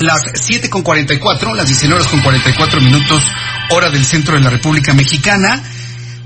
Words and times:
las 0.00 0.22
7 0.34 0.70
con 0.70 0.82
44, 0.82 1.54
las 1.54 1.66
19 1.66 2.00
horas 2.00 2.10
con 2.10 2.20
44 2.20 2.80
minutos, 2.80 3.22
hora 3.70 3.90
del 3.90 4.04
centro 4.04 4.34
de 4.34 4.40
la 4.40 4.50
República 4.50 4.94
Mexicana. 4.94 5.62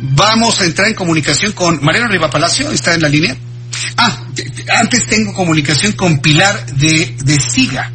Vamos 0.00 0.60
a 0.60 0.64
entrar 0.64 0.88
en 0.88 0.94
comunicación 0.94 1.52
con 1.52 1.84
Mariano 1.84 2.08
Riva 2.08 2.30
Palacio, 2.30 2.70
está 2.70 2.94
en 2.94 3.02
la 3.02 3.08
línea. 3.08 3.36
Ah, 3.96 4.16
antes 4.80 5.06
tengo 5.06 5.34
comunicación 5.34 5.92
con 5.92 6.20
Pilar 6.20 6.66
de, 6.66 7.16
de 7.24 7.40
Siga. 7.40 7.90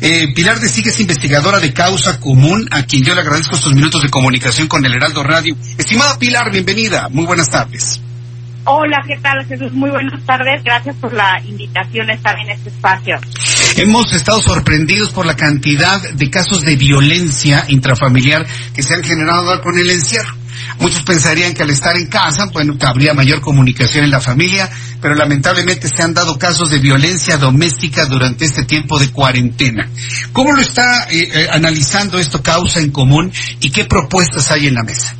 Eh, 0.00 0.32
Pilar 0.34 0.60
de 0.60 0.68
Siga 0.68 0.90
es 0.90 1.00
investigadora 1.00 1.58
de 1.58 1.72
causa 1.72 2.20
común, 2.20 2.68
a 2.70 2.84
quien 2.84 3.02
yo 3.02 3.14
le 3.14 3.20
agradezco 3.20 3.56
estos 3.56 3.74
minutos 3.74 4.02
de 4.02 4.10
comunicación 4.10 4.68
con 4.68 4.84
el 4.84 4.94
Heraldo 4.94 5.24
Radio. 5.24 5.56
Estimada 5.76 6.16
Pilar, 6.18 6.52
bienvenida, 6.52 7.08
muy 7.08 7.26
buenas 7.26 7.50
tardes. 7.50 8.00
Hola, 8.70 9.02
¿qué 9.06 9.16
tal 9.16 9.44
Jesús? 9.46 9.72
Muy 9.72 9.90
buenas 9.90 10.22
tardes, 10.24 10.62
gracias 10.62 10.94
por 10.96 11.12
la 11.12 11.40
invitación 11.44 12.10
a 12.10 12.12
estar 12.12 12.38
en 12.38 12.50
este 12.50 12.68
espacio. 12.68 13.18
Hemos 13.76 14.12
estado 14.12 14.40
sorprendidos 14.40 15.10
por 15.10 15.26
la 15.26 15.36
cantidad 15.36 16.00
de 16.10 16.30
casos 16.30 16.62
de 16.62 16.76
violencia 16.76 17.64
intrafamiliar 17.68 18.46
que 18.74 18.82
se 18.82 18.94
han 18.94 19.04
generado 19.04 19.60
con 19.60 19.78
el 19.78 19.90
encierro. 19.90 20.34
Muchos 20.80 21.02
pensarían 21.02 21.54
que 21.54 21.62
al 21.62 21.70
estar 21.70 21.96
en 21.96 22.06
casa, 22.06 22.46
bueno, 22.52 22.74
habría 22.80 23.14
mayor 23.14 23.40
comunicación 23.40 24.04
en 24.04 24.10
la 24.10 24.20
familia, 24.20 24.68
pero 25.00 25.14
lamentablemente 25.14 25.88
se 25.88 26.02
han 26.02 26.14
dado 26.14 26.38
casos 26.38 26.70
de 26.70 26.78
violencia 26.78 27.36
doméstica 27.36 28.06
durante 28.06 28.44
este 28.44 28.64
tiempo 28.64 28.98
de 28.98 29.10
cuarentena. 29.10 29.88
¿Cómo 30.32 30.52
lo 30.52 30.60
está 30.60 31.04
eh, 31.10 31.28
eh, 31.32 31.48
analizando 31.50 32.18
esto 32.18 32.42
causa 32.42 32.80
en 32.80 32.90
común 32.90 33.32
y 33.60 33.70
qué 33.70 33.84
propuestas 33.84 34.50
hay 34.50 34.66
en 34.66 34.74
la 34.74 34.82
mesa? 34.82 35.14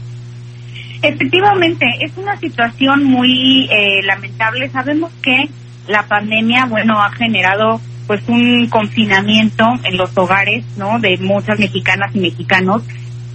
Efectivamente, 1.03 1.87
es 2.01 2.17
una 2.17 2.37
situación 2.39 3.05
muy 3.05 3.69
eh, 3.71 4.03
lamentable. 4.05 4.69
Sabemos 4.71 5.13
que 5.23 5.49
la 5.87 6.07
pandemia, 6.09 6.67
bueno, 6.67 7.01
ha 7.01 7.13
generado 7.13 7.81
pues 8.09 8.23
un 8.27 8.69
confinamiento 8.69 9.65
en 9.85 9.97
los 9.97 10.17
hogares, 10.19 10.65
¿no? 10.77 10.99
De 10.99 11.17
muchas 11.19 11.61
mexicanas 11.61 12.13
y 12.17 12.19
mexicanos 12.19 12.83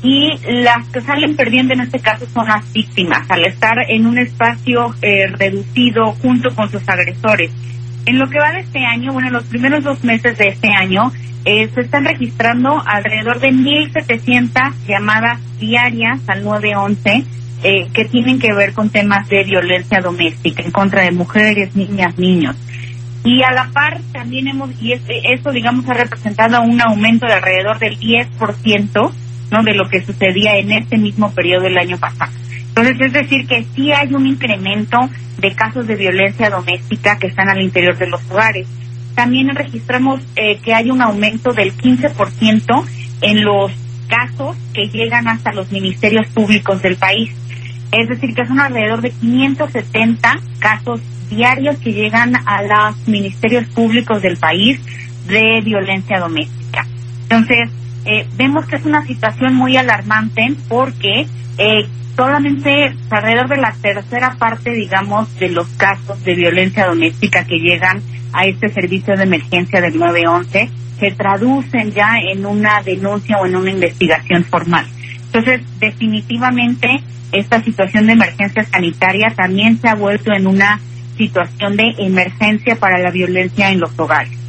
y 0.04 0.32
las 0.48 0.86
que 0.90 1.00
salen 1.00 1.38
perdiendo 1.38 1.74
en 1.74 1.80
este 1.80 2.00
caso 2.00 2.26
son 2.34 2.48
las 2.48 2.72
víctimas 2.74 3.30
al 3.32 3.46
estar 3.46 3.74
en 3.88 4.06
un 4.06 4.18
espacio 4.18 4.94
eh, 5.02 5.28
reducido 5.28 6.12
junto 6.22 6.54
con 6.54 6.70
sus 6.70 6.88
agresores. 6.90 7.52
En 8.06 8.20
lo 8.20 8.30
que 8.30 8.38
va 8.38 8.52
de 8.52 8.60
este 8.60 8.84
año, 8.84 9.14
bueno, 9.14 9.30
en 9.30 9.34
los 9.36 9.46
primeros 9.46 9.82
dos 9.82 10.04
meses 10.04 10.38
de 10.38 10.50
este 10.50 10.68
año, 10.74 11.10
eh, 11.46 11.70
se 11.74 11.82
están 11.82 12.04
registrando 12.04 12.84
alrededor 12.86 13.40
de 13.40 13.52
1.700 13.52 14.74
llamadas 14.88 15.40
diarias 15.58 16.20
al 16.28 16.44
911 16.44 17.24
eh, 17.64 17.88
que 17.94 18.04
tienen 18.06 18.40
que 18.40 18.54
ver 18.54 18.74
con 18.74 18.90
temas 18.90 19.30
de 19.30 19.46
violencia 19.46 20.02
doméstica 20.02 20.64
en 20.64 20.72
contra 20.72 21.04
de 21.04 21.12
mujeres, 21.12 21.78
niñas, 21.78 22.18
niños. 22.18 22.58
Y 23.24 23.42
a 23.42 23.52
la 23.54 23.70
par 23.74 24.02
también 24.12 24.48
hemos, 24.50 24.70
y 24.82 24.94
eso 24.94 25.52
digamos 25.52 25.88
ha 25.88 25.94
representado 25.94 26.62
un 26.62 26.82
aumento 26.82 27.26
de 27.26 27.34
alrededor 27.34 27.80
del 27.80 27.98
10%, 27.98 29.12
¿no? 29.52 29.64
De 29.64 29.74
lo 29.74 29.88
que 29.90 30.04
sucedía 30.04 30.58
en 30.58 30.72
este 30.72 30.98
mismo 30.98 31.32
periodo 31.32 31.64
del 31.64 31.78
año 31.78 31.98
pasado. 31.98 32.32
Entonces, 32.76 33.00
es 33.00 33.14
decir, 33.14 33.48
que 33.48 33.66
sí 33.76 33.92
hay 33.92 34.14
un 34.14 34.26
incremento 34.26 34.98
de 35.38 35.54
casos 35.54 35.88
de 35.88 35.96
violencia 35.96 36.50
doméstica 36.50 37.18
que 37.18 37.28
están 37.28 37.50
al 37.50 37.62
interior 37.62 37.98
de 37.98 38.08
los 38.08 38.20
hogares. 38.30 38.68
También 39.16 39.56
registramos 39.56 40.22
eh, 40.36 40.58
que 40.58 40.74
hay 40.74 40.90
un 40.90 41.02
aumento 41.02 41.54
del 41.54 41.78
15% 41.78 42.86
en 43.22 43.46
los 43.46 43.72
casos 44.08 44.58
que 44.74 44.88
llegan 44.88 45.28
hasta 45.28 45.54
los 45.54 45.72
ministerios 45.72 46.28
públicos 46.28 46.82
del 46.82 46.98
país. 46.98 47.32
Es 47.92 48.10
decir, 48.10 48.34
que 48.34 48.46
son 48.46 48.60
alrededor 48.60 49.02
de 49.02 49.12
570 49.12 50.40
casos 50.60 51.00
diarios 51.30 51.78
que 51.78 51.94
llegan 51.94 52.36
a 52.46 52.64
los 52.64 53.08
ministerios 53.08 53.66
públicos 53.68 54.22
del 54.22 54.38
país 54.38 54.80
de 55.28 55.62
violencia 55.62 56.20
doméstica. 56.20 56.86
Entonces, 57.24 57.70
eh, 58.06 58.28
vemos 58.36 58.66
que 58.66 58.76
es 58.76 58.86
una 58.86 59.06
situación 59.06 59.56
muy 59.56 59.78
alarmante 59.78 60.54
porque 60.68 61.26
eh, 61.58 61.88
solamente 62.16 62.96
alrededor 63.10 63.48
de 63.48 63.58
la 63.58 63.74
tercera 63.82 64.36
parte, 64.38 64.72
digamos, 64.72 65.34
de 65.40 65.50
los 65.50 65.68
casos 65.70 66.24
de 66.24 66.36
violencia 66.36 66.86
doméstica 66.86 67.46
que 67.46 67.60
llegan 67.60 68.02
a 68.34 68.46
este 68.46 68.70
servicio 68.70 69.16
de 69.16 69.24
emergencia 69.24 69.80
del 69.80 69.98
911 69.98 70.70
se 71.00 71.12
traducen 71.12 71.92
ya 71.92 72.18
en 72.32 72.46
una 72.46 72.82
denuncia 72.82 73.38
o 73.38 73.46
en 73.46 73.56
una 73.56 73.72
investigación 73.72 74.44
formal. 74.46 74.86
Entonces, 75.26 75.62
definitivamente, 75.80 77.04
esta 77.32 77.62
situación 77.64 78.08
de 78.08 78.14
emergencia 78.14 78.64
sanitaria 78.64 79.34
también 79.36 79.80
se 79.80 79.90
ha 79.90 79.96
vuelto 79.96 80.32
en 80.34 80.48
una 80.48 80.80
situación 81.18 81.78
de 81.78 81.96
emergencia 82.00 82.76
para 82.76 83.00
la 83.00 83.12
violencia 83.12 83.72
en 83.72 83.80
los 83.80 83.92
hogares. 83.98 84.44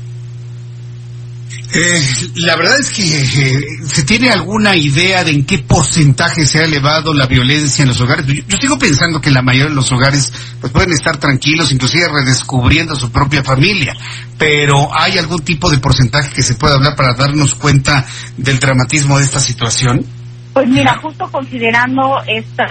Eh, 1.76 2.00
la 2.36 2.54
verdad 2.54 2.78
es 2.78 2.90
que 2.90 3.02
eh, 3.02 3.60
se 3.84 4.04
tiene 4.04 4.30
alguna 4.30 4.76
idea 4.76 5.24
de 5.24 5.32
en 5.32 5.44
qué 5.44 5.58
porcentaje 5.58 6.46
se 6.46 6.60
ha 6.60 6.64
elevado 6.64 7.12
la 7.12 7.26
violencia 7.26 7.82
en 7.82 7.88
los 7.88 8.00
hogares. 8.00 8.26
Yo, 8.26 8.34
yo, 8.46 8.56
sigo 8.58 8.78
pensando 8.78 9.20
que 9.20 9.32
la 9.32 9.42
mayoría 9.42 9.70
de 9.70 9.74
los 9.74 9.90
hogares 9.90 10.32
pues 10.60 10.72
pueden 10.72 10.92
estar 10.92 11.16
tranquilos, 11.16 11.72
inclusive 11.72 12.06
redescubriendo 12.08 12.94
su 12.94 13.10
propia 13.10 13.42
familia, 13.42 13.96
pero 14.38 14.88
hay 14.96 15.18
algún 15.18 15.40
tipo 15.40 15.68
de 15.68 15.78
porcentaje 15.78 16.32
que 16.32 16.42
se 16.42 16.54
pueda 16.54 16.74
hablar 16.74 16.94
para 16.94 17.14
darnos 17.14 17.56
cuenta 17.56 18.06
del 18.36 18.60
dramatismo 18.60 19.18
de 19.18 19.24
esta 19.24 19.40
situación. 19.40 20.06
Pues 20.52 20.68
mira, 20.68 20.96
justo 21.02 21.28
considerando 21.32 22.22
estas 22.28 22.70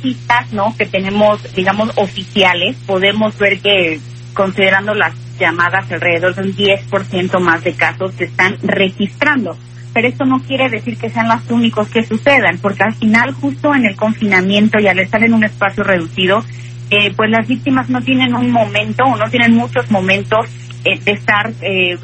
citas, 0.00 0.52
¿no? 0.52 0.74
Que 0.76 0.86
tenemos, 0.86 1.40
digamos, 1.54 1.90
oficiales, 1.96 2.76
podemos 2.86 3.36
ver 3.38 3.60
que 3.60 4.00
considerando 4.34 4.94
las 4.94 5.14
llamadas, 5.38 5.90
alrededor 5.90 6.34
de 6.34 6.42
un 6.42 6.54
10% 6.54 7.40
más 7.40 7.64
de 7.64 7.74
casos 7.74 8.14
se 8.14 8.24
están 8.24 8.56
registrando. 8.62 9.56
Pero 9.92 10.08
esto 10.08 10.24
no 10.24 10.40
quiere 10.42 10.68
decir 10.68 10.98
que 10.98 11.10
sean 11.10 11.28
los 11.28 11.50
únicos 11.50 11.88
que 11.88 12.04
sucedan, 12.04 12.58
porque 12.58 12.84
al 12.84 12.94
final, 12.94 13.32
justo 13.32 13.74
en 13.74 13.86
el 13.86 13.96
confinamiento 13.96 14.78
y 14.78 14.86
al 14.86 14.98
estar 14.98 15.22
en 15.24 15.34
un 15.34 15.44
espacio 15.44 15.82
reducido, 15.82 16.44
eh, 16.90 17.12
pues 17.16 17.30
las 17.30 17.46
víctimas 17.46 17.88
no 17.88 18.02
tienen 18.02 18.34
un 18.34 18.50
momento 18.50 19.04
o 19.04 19.16
no 19.16 19.28
tienen 19.30 19.54
muchos 19.54 19.90
momentos 19.90 20.46
eh, 20.84 20.98
de 21.00 21.12
estar 21.12 21.52
eh, 21.62 21.98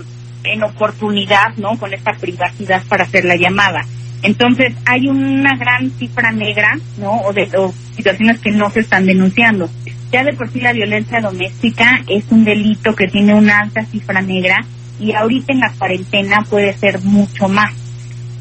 en 0.44 0.62
oportunidad, 0.62 1.54
¿no? 1.56 1.78
Con 1.78 1.92
esta 1.92 2.12
privacidad 2.12 2.82
para 2.88 3.04
hacer 3.04 3.24
la 3.24 3.36
llamada. 3.36 3.82
Entonces, 4.24 4.74
hay 4.86 5.06
una 5.06 5.54
gran 5.54 5.90
cifra 5.90 6.32
negra, 6.32 6.78
¿no? 6.96 7.20
O 7.20 7.32
de 7.34 7.46
o 7.58 7.74
situaciones 7.94 8.40
que 8.40 8.50
no 8.52 8.70
se 8.70 8.80
están 8.80 9.04
denunciando. 9.04 9.68
Ya 10.10 10.24
de 10.24 10.32
por 10.32 10.50
sí 10.50 10.60
la 10.60 10.72
violencia 10.72 11.20
doméstica 11.20 12.02
es 12.08 12.24
un 12.30 12.42
delito 12.42 12.94
que 12.96 13.06
tiene 13.06 13.34
una 13.34 13.60
alta 13.60 13.84
cifra 13.84 14.22
negra 14.22 14.64
y 14.98 15.12
ahorita 15.12 15.52
en 15.52 15.60
la 15.60 15.72
cuarentena 15.78 16.38
puede 16.48 16.72
ser 16.72 17.02
mucho 17.02 17.48
más. 17.48 17.74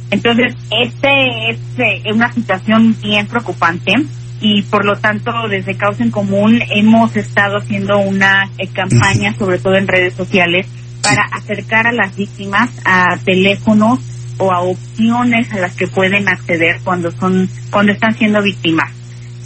Entonces, 0.10 0.56
este 0.72 1.50
es 1.50 1.58
eh, 1.78 2.14
una 2.14 2.32
situación 2.32 2.96
bien 3.02 3.28
preocupante 3.28 3.94
y 4.40 4.62
por 4.62 4.86
lo 4.86 4.96
tanto 4.96 5.32
desde 5.50 5.76
Causa 5.76 6.04
en 6.04 6.12
Común 6.12 6.62
hemos 6.70 7.14
estado 7.18 7.58
haciendo 7.58 7.98
una 7.98 8.50
eh, 8.58 8.68
campaña, 8.68 9.34
sobre 9.38 9.60
todo 9.60 9.76
en 9.76 9.88
redes 9.88 10.14
sociales, 10.14 10.66
para 11.02 11.24
acercar 11.24 11.88
a 11.88 11.92
las 11.92 12.16
víctimas 12.16 12.70
a 12.86 13.18
teléfonos 13.26 14.00
o 14.38 14.52
a 14.52 14.62
opciones 14.62 15.52
a 15.54 15.60
las 15.60 15.76
que 15.76 15.88
pueden 15.88 16.28
acceder 16.28 16.80
cuando 16.84 17.12
son 17.12 17.50
cuando 17.72 17.92
están 17.92 18.16
siendo 18.16 18.42
víctimas 18.42 18.92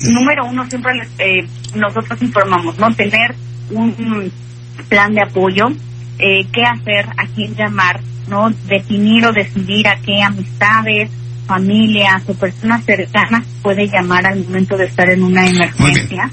número 0.04 0.46
uno, 0.46 0.66
siempre 0.70 0.94
eh, 1.20 1.48
nosotros 1.76 2.22
informamos, 2.22 2.78
¿no? 2.78 2.94
Tener 2.94 3.36
un 3.72 4.32
plan 4.90 5.14
de 5.14 5.22
apoyo, 5.22 5.70
eh, 6.20 6.46
qué 6.52 6.64
hacer, 6.64 7.08
a 7.18 7.26
quién 7.36 7.56
llamar, 7.56 8.02
¿no? 8.28 8.50
Definir 8.68 9.26
o 9.26 9.32
decidir 9.32 9.88
a 9.88 10.00
qué 10.00 10.22
amistades, 10.22 11.10
familias 11.48 12.24
o 12.28 12.34
personas 12.34 12.84
cercanas 12.86 13.46
puede 13.62 13.88
llamar 13.88 14.26
al 14.26 14.44
momento 14.44 14.78
de 14.78 14.86
estar 14.86 15.10
en 15.10 15.24
una 15.24 15.48
emergencia. 15.48 16.30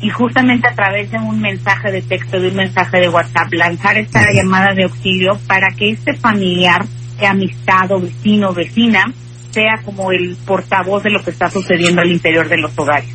Y 0.00 0.10
justamente 0.10 0.68
a 0.68 0.74
través 0.74 1.12
de 1.12 1.18
un 1.18 1.40
mensaje 1.40 1.92
de 1.92 2.02
texto, 2.02 2.40
de 2.40 2.48
un 2.48 2.56
mensaje 2.56 2.98
de 2.98 3.08
WhatsApp, 3.08 3.52
lanzar 3.52 3.96
esta 3.98 4.20
llamada 4.32 4.74
de 4.74 4.82
auxilio 4.82 5.38
para 5.46 5.68
que 5.76 5.90
este 5.90 6.14
familiar, 6.14 6.84
amistad 7.20 7.90
o 7.92 8.00
vecino 8.00 8.50
o 8.50 8.54
vecina, 8.54 9.12
sea 9.52 9.82
como 9.84 10.12
el 10.12 10.36
portavoz 10.46 11.02
de 11.02 11.10
lo 11.10 11.22
que 11.22 11.30
está 11.30 11.50
sucediendo 11.50 12.00
al 12.00 12.10
interior 12.10 12.48
de 12.48 12.56
los 12.58 12.72
hogares. 12.76 13.08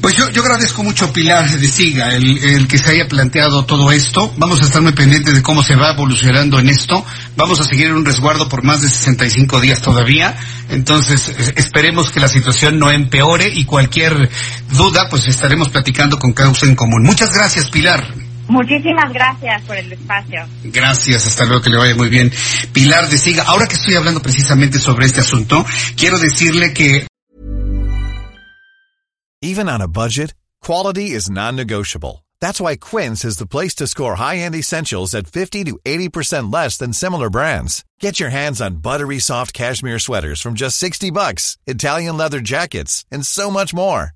Pues 0.00 0.14
yo, 0.14 0.28
yo 0.30 0.42
agradezco 0.42 0.84
mucho 0.84 1.10
Pilar 1.12 1.48
de 1.48 1.66
Siga 1.66 2.14
el, 2.14 2.38
el 2.38 2.68
que 2.68 2.78
se 2.78 2.90
haya 2.90 3.08
planteado 3.08 3.64
todo 3.64 3.90
esto. 3.90 4.32
Vamos 4.36 4.60
a 4.62 4.66
estar 4.66 4.80
muy 4.82 4.92
pendientes 4.92 5.34
de 5.34 5.42
cómo 5.42 5.62
se 5.64 5.74
va 5.74 5.90
evolucionando 5.92 6.60
en 6.60 6.68
esto. 6.68 7.04
Vamos 7.34 7.58
a 7.60 7.64
seguir 7.64 7.86
en 7.86 7.94
un 7.94 8.04
resguardo 8.04 8.48
por 8.48 8.62
más 8.62 8.82
de 8.82 8.88
65 8.88 9.60
días 9.60 9.80
todavía. 9.80 10.36
Entonces, 10.68 11.28
es- 11.30 11.54
esperemos 11.56 12.10
que 12.10 12.20
la 12.20 12.28
situación 12.28 12.78
no 12.78 12.90
empeore 12.92 13.48
y 13.52 13.64
cualquier 13.64 14.30
duda, 14.70 15.08
pues 15.08 15.26
estaremos 15.26 15.70
platicando 15.70 16.18
con 16.18 16.32
Causa 16.34 16.66
en 16.66 16.76
Común. 16.76 17.02
Muchas 17.02 17.32
gracias, 17.32 17.70
Pilar. 17.70 18.06
Muchísimas 18.48 19.12
gracias 19.12 19.62
por 19.62 19.76
el 19.76 19.92
espacio. 19.92 20.46
Gracias, 20.64 21.26
hasta 21.26 21.44
luego, 21.44 21.62
que 21.62 21.70
le 21.70 21.78
vaya 21.78 21.94
muy 21.94 22.08
bien. 22.08 22.30
Pilar 22.72 23.08
de 23.08 23.18
Siga, 23.18 23.44
ahora 23.44 23.66
que 23.66 23.74
estoy 23.74 23.94
hablando 23.94 24.20
precisamente 24.20 24.78
sobre 24.78 25.06
este 25.06 25.20
asunto, 25.20 25.64
quiero 25.96 26.18
decirle 26.18 26.72
que 26.72 27.06
Even 29.42 29.68
on 29.68 29.82
a 29.82 29.86
budget, 29.86 30.34
quality 30.62 31.10
is 31.10 31.28
non-negotiable. 31.28 32.24
That's 32.40 32.60
why 32.60 32.76
Quince 32.76 33.24
is 33.24 33.36
the 33.38 33.46
place 33.46 33.74
to 33.76 33.86
score 33.86 34.16
high-end 34.16 34.54
essentials 34.54 35.14
at 35.14 35.26
50 35.26 35.64
to 35.64 35.78
80% 35.84 36.52
less 36.52 36.78
than 36.78 36.92
similar 36.92 37.30
brands. 37.30 37.84
Get 38.00 38.18
your 38.18 38.30
hands 38.30 38.60
on 38.60 38.76
buttery 38.76 39.18
soft 39.18 39.52
cashmere 39.52 39.98
sweaters 39.98 40.40
from 40.40 40.54
just 40.54 40.78
60 40.78 41.10
bucks, 41.10 41.58
Italian 41.66 42.16
leather 42.16 42.40
jackets, 42.40 43.04
and 43.10 43.24
so 43.24 43.50
much 43.50 43.74
more. 43.74 44.15